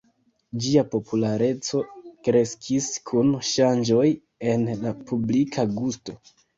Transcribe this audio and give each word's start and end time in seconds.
Ĝia 0.63 0.83
populareco 0.95 1.83
kreskis 2.29 2.89
kun 3.13 3.31
ŝanĝoj 3.53 4.09
en 4.57 4.69
la 4.85 4.99
publika 5.09 5.73
gusto. 5.81 6.23